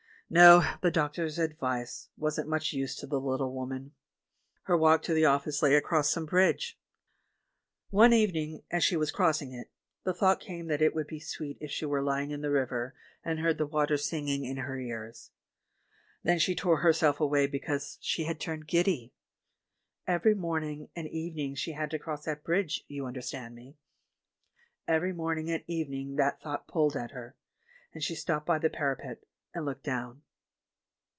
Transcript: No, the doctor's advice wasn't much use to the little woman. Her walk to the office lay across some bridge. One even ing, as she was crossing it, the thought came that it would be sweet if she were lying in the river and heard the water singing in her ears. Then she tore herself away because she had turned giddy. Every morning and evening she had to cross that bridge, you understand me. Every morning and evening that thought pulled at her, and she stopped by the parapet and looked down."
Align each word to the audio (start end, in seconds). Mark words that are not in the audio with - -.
No, 0.41 0.63
the 0.81 0.91
doctor's 0.91 1.37
advice 1.37 2.07
wasn't 2.15 2.47
much 2.47 2.71
use 2.71 2.95
to 2.95 3.05
the 3.05 3.19
little 3.19 3.51
woman. 3.53 3.91
Her 4.61 4.77
walk 4.77 5.01
to 5.03 5.13
the 5.13 5.25
office 5.25 5.61
lay 5.61 5.75
across 5.75 6.09
some 6.09 6.25
bridge. 6.25 6.79
One 7.89 8.13
even 8.13 8.35
ing, 8.37 8.63
as 8.71 8.81
she 8.81 8.95
was 8.95 9.11
crossing 9.11 9.51
it, 9.51 9.69
the 10.05 10.13
thought 10.13 10.39
came 10.39 10.67
that 10.67 10.81
it 10.81 10.95
would 10.95 11.07
be 11.07 11.19
sweet 11.19 11.57
if 11.59 11.69
she 11.69 11.85
were 11.85 12.01
lying 12.01 12.31
in 12.31 12.39
the 12.39 12.49
river 12.49 12.95
and 13.25 13.39
heard 13.39 13.57
the 13.57 13.65
water 13.65 13.97
singing 13.97 14.45
in 14.45 14.55
her 14.55 14.79
ears. 14.79 15.31
Then 16.23 16.39
she 16.39 16.55
tore 16.55 16.77
herself 16.77 17.19
away 17.19 17.45
because 17.45 17.97
she 17.99 18.23
had 18.23 18.39
turned 18.39 18.67
giddy. 18.67 19.11
Every 20.07 20.33
morning 20.33 20.87
and 20.95 21.09
evening 21.09 21.55
she 21.55 21.73
had 21.73 21.91
to 21.91 21.99
cross 21.99 22.23
that 22.23 22.45
bridge, 22.45 22.85
you 22.87 23.05
understand 23.05 23.53
me. 23.53 23.75
Every 24.87 25.11
morning 25.11 25.51
and 25.51 25.65
evening 25.67 26.15
that 26.15 26.39
thought 26.41 26.69
pulled 26.69 26.95
at 26.95 27.11
her, 27.11 27.35
and 27.93 28.01
she 28.01 28.15
stopped 28.15 28.45
by 28.45 28.59
the 28.59 28.69
parapet 28.69 29.25
and 29.53 29.65
looked 29.65 29.83
down." 29.83 30.21